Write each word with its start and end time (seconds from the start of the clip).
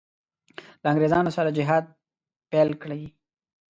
له 0.81 0.87
انګرېزانو 0.91 1.35
سره 1.37 1.49
جهاد 1.57 1.85
پیل 2.51 2.69
کړي. 2.81 3.01